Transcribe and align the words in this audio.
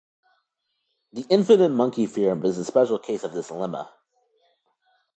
The 1.13 1.27
infinite 1.29 1.69
monkey 1.69 2.07
theorem 2.07 2.43
is 2.43 2.57
a 2.57 2.65
special 2.65 2.97
case 2.97 3.23
of 3.23 3.33
this 3.33 3.51
lemma. 3.51 3.87